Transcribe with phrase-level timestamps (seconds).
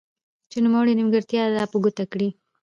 [0.49, 2.29] چې نوموړي نيمګړتياوي را په ګوته کړي.